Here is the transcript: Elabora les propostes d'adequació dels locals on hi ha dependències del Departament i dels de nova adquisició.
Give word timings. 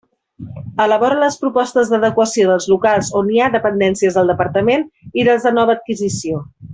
Elabora 0.85 1.17
les 1.23 1.35
propostes 1.41 1.91
d'adequació 1.91 2.47
dels 2.53 2.67
locals 2.73 3.11
on 3.21 3.29
hi 3.35 3.39
ha 3.41 3.51
dependències 3.59 4.17
del 4.21 4.33
Departament 4.35 4.87
i 5.23 5.27
dels 5.33 5.47
de 5.51 5.57
nova 5.61 5.77
adquisició. 5.81 6.41